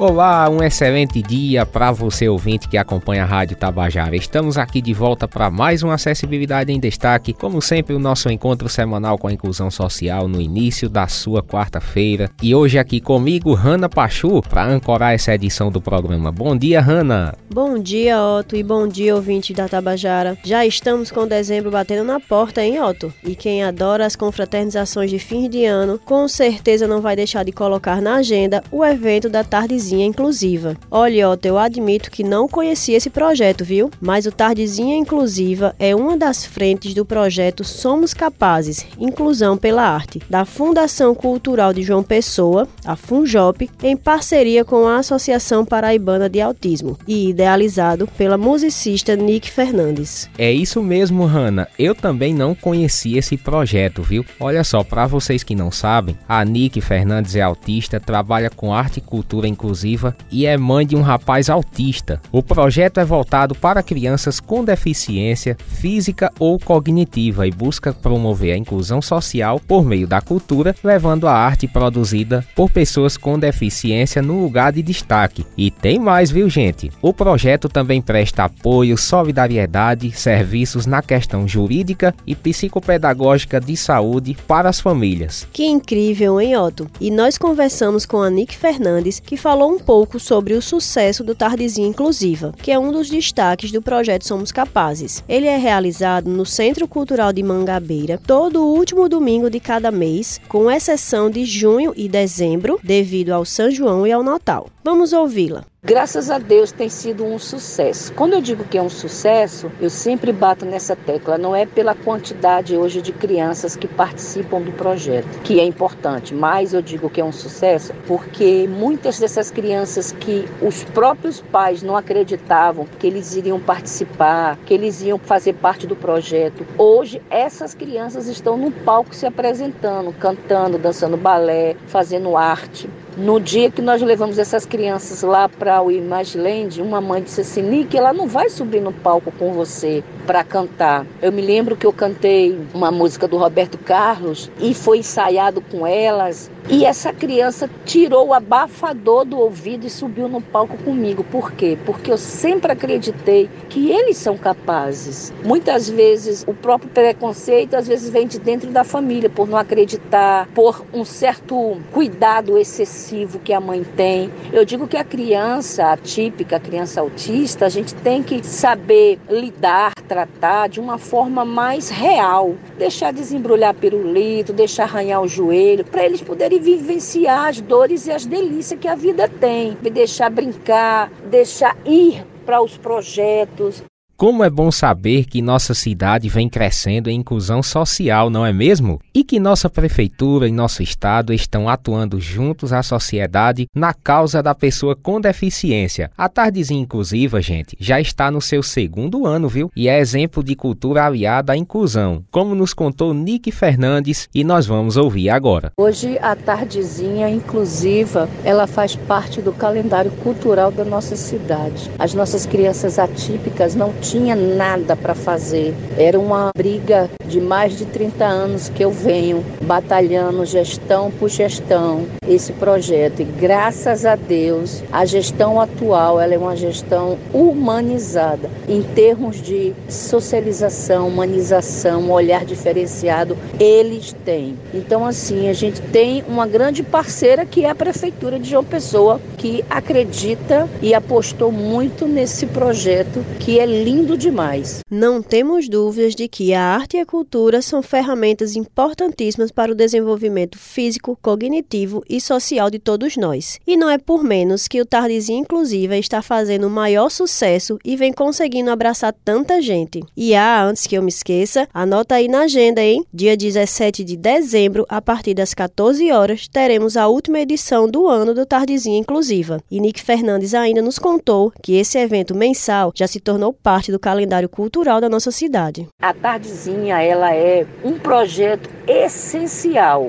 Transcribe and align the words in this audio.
Olá, 0.00 0.48
um 0.48 0.62
excelente 0.62 1.20
dia 1.20 1.66
para 1.66 1.92
você 1.92 2.26
ouvinte 2.26 2.66
que 2.66 2.78
acompanha 2.78 3.22
a 3.22 3.26
Rádio 3.26 3.54
Tabajara. 3.54 4.16
Estamos 4.16 4.56
aqui 4.56 4.80
de 4.80 4.94
volta 4.94 5.28
para 5.28 5.50
mais 5.50 5.82
uma 5.82 5.92
Acessibilidade 5.92 6.72
em 6.72 6.80
Destaque, 6.80 7.34
como 7.34 7.60
sempre 7.60 7.94
o 7.94 7.98
nosso 7.98 8.30
encontro 8.30 8.66
semanal 8.66 9.18
com 9.18 9.28
a 9.28 9.32
inclusão 9.34 9.70
social 9.70 10.26
no 10.26 10.40
início 10.40 10.88
da 10.88 11.06
sua 11.06 11.42
quarta-feira. 11.42 12.30
E 12.42 12.54
hoje 12.54 12.78
aqui 12.78 12.98
comigo, 12.98 13.52
Hanna 13.52 13.90
Pachu, 13.90 14.40
para 14.40 14.64
ancorar 14.64 15.12
essa 15.12 15.34
edição 15.34 15.70
do 15.70 15.82
programa. 15.82 16.32
Bom 16.32 16.56
dia, 16.56 16.80
Hanna. 16.80 17.34
Bom 17.52 17.78
dia, 17.78 18.24
Otto, 18.24 18.56
e 18.56 18.62
bom 18.62 18.88
dia, 18.88 19.14
ouvinte 19.14 19.52
da 19.52 19.68
Tabajara. 19.68 20.38
Já 20.42 20.64
estamos 20.64 21.10
com 21.10 21.28
dezembro 21.28 21.70
batendo 21.70 22.04
na 22.04 22.18
porta, 22.18 22.64
hein, 22.64 22.80
Otto? 22.80 23.12
E 23.22 23.34
quem 23.34 23.62
adora 23.62 24.06
as 24.06 24.16
confraternizações 24.16 25.10
de 25.10 25.18
fim 25.18 25.46
de 25.46 25.66
ano, 25.66 26.00
com 26.02 26.26
certeza 26.26 26.86
não 26.86 27.02
vai 27.02 27.14
deixar 27.14 27.44
de 27.44 27.52
colocar 27.52 28.00
na 28.00 28.14
agenda 28.14 28.64
o 28.72 28.82
evento 28.82 29.28
da 29.28 29.44
tardezinha 29.44 29.89
Tardezinha 29.90 30.06
Inclusiva. 30.06 30.76
Olha, 30.88 31.28
Otto, 31.30 31.46
eu 31.46 31.58
admito 31.58 32.10
que 32.10 32.22
não 32.22 32.46
conhecia 32.46 32.96
esse 32.96 33.10
projeto, 33.10 33.64
viu? 33.64 33.90
Mas 34.00 34.24
o 34.24 34.30
Tardezinha 34.30 34.96
Inclusiva 34.96 35.74
é 35.78 35.96
uma 35.96 36.16
das 36.16 36.44
frentes 36.44 36.94
do 36.94 37.04
projeto 37.04 37.64
Somos 37.64 38.14
Capazes, 38.14 38.86
Inclusão 38.98 39.56
pela 39.56 39.82
Arte, 39.82 40.20
da 40.30 40.44
Fundação 40.44 41.12
Cultural 41.14 41.72
de 41.72 41.82
João 41.82 42.04
Pessoa, 42.04 42.68
a 42.84 42.94
FUNJOP, 42.94 43.68
em 43.82 43.96
parceria 43.96 44.64
com 44.64 44.86
a 44.86 44.98
Associação 44.98 45.64
Paraibana 45.64 46.28
de 46.28 46.40
Autismo 46.40 46.96
e 47.06 47.30
idealizado 47.30 48.06
pela 48.16 48.38
musicista 48.38 49.16
Nick 49.16 49.50
Fernandes. 49.50 50.30
É 50.38 50.52
isso 50.52 50.80
mesmo, 50.82 51.24
Hanna. 51.24 51.66
Eu 51.76 51.96
também 51.96 52.32
não 52.32 52.54
conhecia 52.54 53.18
esse 53.18 53.36
projeto, 53.36 54.02
viu? 54.02 54.24
Olha 54.38 54.62
só, 54.62 54.84
para 54.84 55.06
vocês 55.06 55.42
que 55.42 55.56
não 55.56 55.72
sabem, 55.72 56.16
a 56.28 56.44
Nick 56.44 56.80
Fernandes 56.80 57.34
é 57.34 57.40
autista, 57.40 57.98
trabalha 57.98 58.50
com 58.50 58.72
arte 58.72 58.98
e 58.98 59.00
cultura 59.00 59.48
inclusiva 59.48 59.79
inclusiva 59.80 60.16
e 60.30 60.46
é 60.46 60.56
mãe 60.56 60.86
de 60.86 60.94
um 60.96 61.02
rapaz 61.02 61.48
autista. 61.48 62.20
O 62.30 62.42
projeto 62.42 63.00
é 63.00 63.04
voltado 63.04 63.54
para 63.54 63.82
crianças 63.82 64.38
com 64.40 64.64
deficiência 64.64 65.56
física 65.66 66.30
ou 66.38 66.58
cognitiva 66.58 67.46
e 67.46 67.50
busca 67.50 67.92
promover 67.92 68.52
a 68.52 68.58
inclusão 68.58 69.00
social 69.00 69.60
por 69.66 69.84
meio 69.84 70.06
da 70.06 70.20
cultura, 70.20 70.74
levando 70.84 71.26
a 71.26 71.32
arte 71.32 71.66
produzida 71.66 72.44
por 72.54 72.70
pessoas 72.70 73.16
com 73.16 73.38
deficiência 73.38 74.22
no 74.22 74.40
lugar 74.40 74.72
de 74.72 74.82
destaque. 74.82 75.46
E 75.56 75.70
tem 75.70 75.98
mais, 75.98 76.30
viu, 76.30 76.48
gente? 76.48 76.90
O 77.00 77.12
projeto 77.12 77.68
também 77.68 78.02
presta 78.02 78.44
apoio, 78.44 78.96
solidariedade, 78.96 80.10
serviços 80.12 80.86
na 80.86 81.02
questão 81.02 81.46
jurídica 81.46 82.14
e 82.26 82.34
psicopedagógica 82.34 83.60
de 83.60 83.76
saúde 83.76 84.36
para 84.46 84.68
as 84.68 84.80
famílias. 84.80 85.46
Que 85.52 85.64
incrível, 85.66 86.40
hein, 86.40 86.56
Otto? 86.56 86.90
E 87.00 87.10
nós 87.10 87.38
conversamos 87.38 88.04
com 88.04 88.22
a 88.22 88.30
Nick 88.30 88.56
Fernandes, 88.56 89.20
que 89.20 89.36
falou 89.36 89.69
um 89.70 89.78
pouco 89.78 90.18
sobre 90.18 90.54
o 90.54 90.62
sucesso 90.62 91.22
do 91.22 91.34
Tardezinha 91.34 91.86
Inclusiva, 91.86 92.52
que 92.60 92.70
é 92.70 92.78
um 92.78 92.90
dos 92.92 93.08
destaques 93.08 93.70
do 93.70 93.80
projeto 93.80 94.26
Somos 94.26 94.50
Capazes. 94.50 95.22
Ele 95.28 95.46
é 95.46 95.56
realizado 95.56 96.28
no 96.28 96.44
Centro 96.44 96.88
Cultural 96.88 97.32
de 97.32 97.42
Mangabeira 97.42 98.18
todo 98.26 98.62
o 98.62 98.74
último 98.74 99.08
domingo 99.08 99.48
de 99.48 99.60
cada 99.60 99.90
mês, 99.90 100.40
com 100.48 100.70
exceção 100.70 101.30
de 101.30 101.44
junho 101.44 101.92
e 101.96 102.08
dezembro, 102.08 102.80
devido 102.82 103.30
ao 103.30 103.44
São 103.44 103.70
João 103.70 104.06
e 104.06 104.12
ao 104.12 104.22
Natal. 104.22 104.68
Vamos 104.82 105.12
ouvi-la. 105.12 105.69
Graças 105.82 106.30
a 106.30 106.36
Deus 106.36 106.70
tem 106.70 106.90
sido 106.90 107.24
um 107.24 107.38
sucesso. 107.38 108.12
Quando 108.12 108.34
eu 108.34 108.42
digo 108.42 108.64
que 108.64 108.76
é 108.76 108.82
um 108.82 108.90
sucesso, 108.90 109.72
eu 109.80 109.88
sempre 109.88 110.30
bato 110.30 110.66
nessa 110.66 110.94
tecla. 110.94 111.38
Não 111.38 111.56
é 111.56 111.64
pela 111.64 111.94
quantidade 111.94 112.76
hoje 112.76 113.00
de 113.00 113.12
crianças 113.12 113.76
que 113.76 113.88
participam 113.88 114.60
do 114.60 114.72
projeto, 114.72 115.40
que 115.42 115.58
é 115.58 115.64
importante, 115.64 116.34
mas 116.34 116.74
eu 116.74 116.82
digo 116.82 117.08
que 117.08 117.18
é 117.18 117.24
um 117.24 117.32
sucesso 117.32 117.94
porque 118.06 118.68
muitas 118.68 119.18
dessas 119.18 119.50
crianças 119.50 120.12
que 120.12 120.44
os 120.60 120.84
próprios 120.84 121.40
pais 121.40 121.82
não 121.82 121.96
acreditavam 121.96 122.86
que 122.98 123.06
eles 123.06 123.34
iriam 123.34 123.58
participar, 123.58 124.58
que 124.66 124.74
eles 124.74 125.00
iam 125.00 125.18
fazer 125.18 125.54
parte 125.54 125.86
do 125.86 125.96
projeto, 125.96 126.66
hoje 126.76 127.22
essas 127.30 127.72
crianças 127.72 128.26
estão 128.26 128.54
no 128.58 128.70
palco 128.70 129.14
se 129.14 129.24
apresentando, 129.24 130.12
cantando, 130.12 130.76
dançando 130.76 131.16
balé, 131.16 131.74
fazendo 131.86 132.36
arte. 132.36 132.86
No 133.16 133.40
dia 133.40 133.70
que 133.70 133.82
nós 133.82 134.00
levamos 134.00 134.38
essas 134.38 134.64
crianças 134.64 135.22
lá 135.22 135.48
para 135.48 135.82
o 135.82 135.90
Imagiland, 135.90 136.80
uma 136.80 137.00
mãe 137.00 137.20
disse 137.20 137.40
assim: 137.40 137.62
Nick, 137.62 137.96
ela 137.96 138.12
não 138.12 138.28
vai 138.28 138.48
subir 138.48 138.80
no 138.80 138.92
palco 138.92 139.32
com 139.32 139.52
você 139.52 140.04
para 140.26 140.44
cantar. 140.44 141.06
Eu 141.20 141.32
me 141.32 141.42
lembro 141.42 141.76
que 141.76 141.86
eu 141.86 141.92
cantei 141.92 142.58
uma 142.72 142.90
música 142.90 143.26
do 143.26 143.36
Roberto 143.36 143.78
Carlos 143.78 144.50
e 144.60 144.74
foi 144.74 144.98
ensaiado 144.98 145.60
com 145.60 145.86
elas. 145.86 146.50
E 146.68 146.84
essa 146.84 147.12
criança 147.12 147.68
tirou 147.84 148.28
o 148.28 148.34
abafador 148.34 149.24
do 149.24 149.38
ouvido 149.38 149.86
e 149.86 149.90
subiu 149.90 150.28
no 150.28 150.40
palco 150.40 150.76
comigo. 150.78 151.24
Por 151.24 151.52
quê? 151.52 151.76
Porque 151.84 152.12
eu 152.12 152.18
sempre 152.18 152.72
acreditei 152.72 153.48
que 153.68 153.90
eles 153.90 154.16
são 154.16 154.36
capazes. 154.36 155.32
Muitas 155.44 155.88
vezes 155.88 156.44
o 156.46 156.54
próprio 156.54 156.90
preconceito 156.90 157.74
às 157.74 157.88
vezes 157.88 158.10
vem 158.10 158.26
de 158.26 158.38
dentro 158.38 158.70
da 158.70 158.84
família 158.84 159.28
por 159.28 159.48
não 159.48 159.58
acreditar, 159.58 160.48
por 160.54 160.84
um 160.92 161.04
certo 161.04 161.76
cuidado 161.92 162.56
excessivo 162.56 163.40
que 163.40 163.52
a 163.52 163.60
mãe 163.60 163.84
tem. 163.96 164.30
Eu 164.52 164.64
digo 164.64 164.86
que 164.86 164.96
a 164.96 165.04
criança 165.04 165.92
atípica, 165.92 166.56
a 166.56 166.60
criança 166.60 167.00
autista, 167.00 167.66
a 167.66 167.68
gente 167.68 167.94
tem 167.96 168.22
que 168.22 168.44
saber 168.46 169.18
lidar, 169.28 169.92
tratar 170.10 170.68
de 170.68 170.80
uma 170.80 170.98
forma 170.98 171.44
mais 171.44 171.88
real, 171.88 172.56
deixar 172.76 173.12
desembrulhar 173.12 173.72
pirulito, 173.72 174.52
deixar 174.52 174.82
arranhar 174.82 175.22
o 175.22 175.28
joelho, 175.28 175.84
para 175.84 176.04
eles 176.04 176.20
poderem 176.20 176.58
vivenciar 176.58 177.46
as 177.46 177.60
dores 177.60 178.08
e 178.08 178.10
as 178.10 178.26
delícias 178.26 178.80
que 178.80 178.88
a 178.88 178.96
vida 178.96 179.28
tem, 179.28 179.74
deixar 179.74 180.28
brincar, 180.28 181.08
deixar 181.30 181.76
ir 181.86 182.26
para 182.44 182.60
os 182.60 182.76
projetos, 182.76 183.84
como 184.20 184.44
é 184.44 184.50
bom 184.50 184.70
saber 184.70 185.24
que 185.24 185.40
nossa 185.40 185.72
cidade 185.72 186.28
vem 186.28 186.46
crescendo 186.46 187.08
em 187.08 187.20
inclusão 187.20 187.62
social, 187.62 188.28
não 188.28 188.44
é 188.44 188.52
mesmo? 188.52 189.00
E 189.14 189.24
que 189.24 189.40
nossa 189.40 189.70
prefeitura 189.70 190.46
e 190.46 190.52
nosso 190.52 190.82
estado 190.82 191.32
estão 191.32 191.70
atuando 191.70 192.20
juntos 192.20 192.70
à 192.70 192.82
sociedade 192.82 193.66
na 193.74 193.94
causa 193.94 194.42
da 194.42 194.54
pessoa 194.54 194.94
com 194.94 195.18
deficiência. 195.18 196.10
A 196.18 196.28
Tardezinha 196.28 196.82
Inclusiva, 196.82 197.40
gente, 197.40 197.74
já 197.80 197.98
está 197.98 198.30
no 198.30 198.42
seu 198.42 198.62
segundo 198.62 199.26
ano, 199.26 199.48
viu? 199.48 199.72
E 199.74 199.88
é 199.88 199.98
exemplo 199.98 200.44
de 200.44 200.54
cultura 200.54 201.06
aliada 201.06 201.54
à 201.54 201.56
inclusão, 201.56 202.22
como 202.30 202.54
nos 202.54 202.74
contou 202.74 203.14
Nick 203.14 203.50
Fernandes 203.50 204.28
e 204.34 204.44
nós 204.44 204.66
vamos 204.66 204.98
ouvir 204.98 205.30
agora. 205.30 205.72
Hoje 205.78 206.18
a 206.18 206.36
Tardezinha 206.36 207.30
Inclusiva, 207.30 208.28
ela 208.44 208.66
faz 208.66 208.94
parte 208.94 209.40
do 209.40 209.54
calendário 209.54 210.10
cultural 210.22 210.70
da 210.70 210.84
nossa 210.84 211.16
cidade. 211.16 211.90
As 211.98 212.12
nossas 212.12 212.44
crianças 212.44 212.98
atípicas 212.98 213.74
não 213.74 213.94
tinha 214.10 214.34
nada 214.34 214.96
para 214.96 215.14
fazer. 215.14 215.72
Era 215.96 216.18
uma 216.18 216.50
briga 216.56 217.08
de 217.28 217.40
mais 217.40 217.78
de 217.78 217.86
30 217.86 218.24
anos 218.24 218.68
que 218.68 218.84
eu 218.84 218.90
venho 218.90 219.44
batalhando 219.70 220.44
gestão 220.44 221.12
por 221.12 221.28
gestão 221.28 222.04
esse 222.26 222.52
projeto. 222.54 223.22
E 223.22 223.24
graças 223.24 224.04
a 224.04 224.16
Deus, 224.16 224.82
a 224.90 225.04
gestão 225.04 225.60
atual 225.60 226.20
ela 226.20 226.34
é 226.34 226.38
uma 226.38 226.56
gestão 226.56 227.16
humanizada 227.32 228.50
em 228.68 228.82
termos 228.82 229.40
de 229.40 229.72
socialização, 229.88 231.06
humanização, 231.06 232.02
um 232.02 232.10
olhar 232.10 232.44
diferenciado, 232.44 233.38
eles 233.60 234.12
têm. 234.24 234.58
Então 234.74 235.06
assim, 235.06 235.48
a 235.48 235.52
gente 235.52 235.80
tem 235.80 236.24
uma 236.26 236.48
grande 236.48 236.82
parceira 236.82 237.46
que 237.46 237.64
é 237.64 237.70
a 237.70 237.74
prefeitura 237.74 238.40
de 238.40 238.50
João 238.50 238.64
Pessoa, 238.64 239.20
que 239.38 239.64
acredita 239.70 240.68
e 240.82 240.92
apostou 240.92 241.52
muito 241.52 242.08
nesse 242.08 242.44
projeto 242.46 243.24
que 243.38 243.60
é 243.60 243.66
lindo 243.66 244.18
demais. 244.18 244.80
Não 244.90 245.22
temos 245.22 245.68
dúvidas 245.68 246.16
de 246.16 246.26
que 246.26 246.52
a 246.54 246.60
arte 246.60 246.96
e 246.96 247.00
a 247.00 247.06
cultura 247.06 247.62
são 247.62 247.80
ferramentas 247.82 248.56
importantíssimas 248.56 249.52
para 249.60 249.72
o 249.72 249.74
desenvolvimento 249.74 250.58
físico, 250.58 251.18
cognitivo 251.20 252.02
e 252.08 252.18
social 252.18 252.70
de 252.70 252.78
todos 252.78 253.18
nós. 253.18 253.60
E 253.66 253.76
não 253.76 253.90
é 253.90 253.98
por 253.98 254.24
menos 254.24 254.66
que 254.66 254.80
o 254.80 254.86
Tardezinha 254.86 255.38
Inclusiva 255.38 255.98
está 255.98 256.22
fazendo 256.22 256.66
o 256.66 256.70
maior 256.70 257.10
sucesso 257.10 257.78
e 257.84 257.94
vem 257.94 258.10
conseguindo 258.10 258.70
abraçar 258.70 259.14
tanta 259.22 259.60
gente. 259.60 260.02
E 260.16 260.34
ah, 260.34 260.64
antes 260.64 260.86
que 260.86 260.96
eu 260.96 261.02
me 261.02 261.10
esqueça, 261.10 261.68
anota 261.74 262.14
aí 262.14 262.26
na 262.26 262.44
agenda, 262.44 262.80
hein? 262.80 263.04
Dia 263.12 263.36
17 263.36 264.02
de 264.02 264.16
dezembro, 264.16 264.86
a 264.88 265.02
partir 265.02 265.34
das 265.34 265.52
14 265.52 266.10
horas, 266.10 266.48
teremos 266.48 266.96
a 266.96 267.06
última 267.06 267.40
edição 267.40 267.86
do 267.86 268.08
ano 268.08 268.32
do 268.32 268.46
Tardezinha 268.46 268.98
Inclusiva. 268.98 269.60
E 269.70 269.78
Nick 269.78 270.00
Fernandes 270.00 270.54
ainda 270.54 270.80
nos 270.80 270.98
contou 270.98 271.52
que 271.62 271.74
esse 271.74 271.98
evento 271.98 272.34
mensal 272.34 272.92
já 272.94 273.06
se 273.06 273.20
tornou 273.20 273.52
parte 273.52 273.92
do 273.92 273.98
calendário 273.98 274.48
cultural 274.48 275.02
da 275.02 275.08
nossa 275.10 275.30
cidade. 275.30 275.86
A 276.00 276.14
Tardezinha, 276.14 277.02
ela 277.02 277.34
é 277.34 277.66
um 277.84 277.98
projeto 277.98 278.70
essencial, 278.88 279.49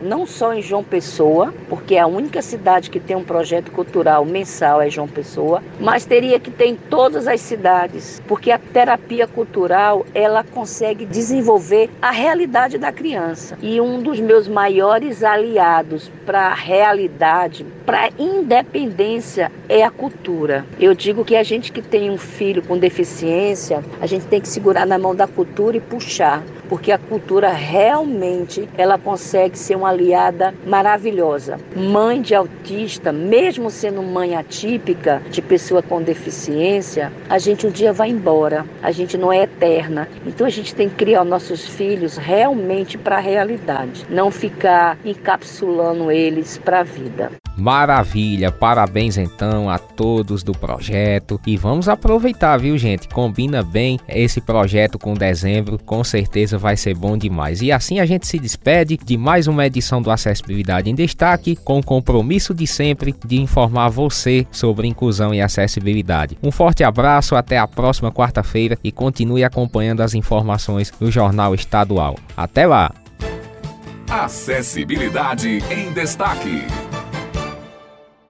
não 0.00 0.26
só 0.26 0.54
em 0.54 0.62
João 0.62 0.82
Pessoa, 0.82 1.52
porque 1.68 1.94
é 1.94 2.00
a 2.00 2.06
única 2.06 2.40
cidade 2.40 2.90
que 2.90 2.98
tem 2.98 3.14
um 3.14 3.22
projeto 3.22 3.70
cultural 3.70 4.24
mensal 4.24 4.80
é 4.80 4.88
João 4.88 5.06
Pessoa, 5.06 5.62
mas 5.78 6.06
teria 6.06 6.40
que 6.40 6.50
ter 6.50 6.66
em 6.66 6.74
todas 6.74 7.28
as 7.28 7.40
cidades, 7.40 8.22
porque 8.26 8.50
a 8.50 8.58
terapia 8.58 9.26
cultural, 9.26 10.06
ela 10.14 10.42
consegue 10.42 11.04
desenvolver 11.04 11.90
a 12.00 12.10
realidade 12.10 12.78
da 12.78 12.90
criança. 12.90 13.58
E 13.60 13.80
um 13.80 14.02
dos 14.02 14.18
meus 14.20 14.48
maiores 14.48 15.22
aliados 15.22 16.10
para 16.24 16.48
a 16.48 16.54
realidade, 16.54 17.66
para 17.84 18.06
a 18.06 18.10
independência 18.18 19.52
é 19.68 19.84
a 19.84 19.90
cultura. 19.90 20.64
Eu 20.80 20.94
digo 20.94 21.24
que 21.24 21.36
a 21.36 21.42
gente 21.42 21.70
que 21.70 21.82
tem 21.82 22.10
um 22.10 22.18
filho 22.18 22.62
com 22.62 22.78
deficiência, 22.78 23.84
a 24.00 24.06
gente 24.06 24.26
tem 24.26 24.40
que 24.40 24.48
segurar 24.48 24.86
na 24.86 24.98
mão 24.98 25.14
da 25.14 25.26
cultura 25.26 25.76
e 25.76 25.80
puxar, 25.80 26.42
porque 26.68 26.92
a 26.92 26.98
cultura 26.98 27.50
realmente 27.50 28.68
ela 28.76 28.98
consegue 28.98 29.58
ser 29.58 29.76
uma 29.76 29.90
aliada 29.90 30.54
maravilhosa. 30.66 31.58
Mãe 31.74 32.20
de 32.20 32.34
autista, 32.34 33.12
mesmo 33.12 33.70
sendo 33.70 34.02
mãe 34.02 34.36
atípica 34.36 35.22
de 35.30 35.40
pessoa 35.40 35.82
com 35.82 36.02
deficiência, 36.02 37.12
a 37.28 37.38
gente 37.38 37.66
um 37.66 37.70
dia 37.70 37.92
vai 37.92 38.10
embora. 38.10 38.64
A 38.82 38.90
gente 38.90 39.16
não 39.16 39.32
é 39.32 39.42
eterna. 39.42 40.08
Então 40.26 40.46
a 40.46 40.50
gente 40.50 40.74
tem 40.74 40.88
que 40.88 40.96
criar 40.96 41.24
nossos 41.24 41.66
filhos 41.66 42.16
realmente 42.16 42.98
para 42.98 43.16
a 43.16 43.20
realidade, 43.20 44.06
não 44.08 44.30
ficar 44.30 44.98
encapsulando 45.04 46.10
eles 46.10 46.58
para 46.58 46.80
a 46.80 46.82
vida. 46.82 47.30
Maravilha, 47.56 48.52
parabéns 48.52 49.16
então 49.16 49.70
a 49.70 49.78
todos 49.78 50.42
do 50.42 50.52
projeto 50.52 51.40
e 51.46 51.56
vamos 51.56 51.88
aproveitar, 51.88 52.58
viu 52.58 52.76
gente? 52.76 53.08
Combina 53.08 53.62
bem 53.62 53.98
esse 54.06 54.40
projeto 54.40 54.98
com 54.98 55.14
dezembro, 55.14 55.78
com 55.78 56.04
certeza 56.04 56.58
vai 56.58 56.76
ser 56.76 56.94
bom 56.94 57.16
demais. 57.16 57.62
E 57.62 57.72
assim 57.72 57.98
a 57.98 58.04
gente 58.04 58.26
se 58.26 58.38
despede 58.38 58.98
de 59.02 59.16
mais 59.16 59.46
uma 59.46 59.64
edição 59.64 60.02
do 60.02 60.10
Acessibilidade 60.10 60.90
em 60.90 60.94
Destaque, 60.94 61.56
com 61.56 61.78
o 61.78 61.84
compromisso 61.84 62.52
de 62.52 62.66
sempre 62.66 63.14
de 63.24 63.40
informar 63.40 63.88
você 63.88 64.46
sobre 64.50 64.86
inclusão 64.86 65.32
e 65.32 65.40
acessibilidade. 65.40 66.36
Um 66.42 66.50
forte 66.50 66.84
abraço, 66.84 67.34
até 67.34 67.56
a 67.56 67.66
próxima 67.66 68.12
quarta-feira 68.12 68.78
e 68.84 68.92
continue 68.92 69.44
acompanhando 69.44 70.02
as 70.02 70.14
informações 70.14 70.92
do 71.00 71.10
Jornal 71.10 71.54
Estadual. 71.54 72.16
Até 72.36 72.66
lá! 72.66 72.92
Acessibilidade 74.08 75.62
em 75.70 75.92
Destaque. 75.92 76.62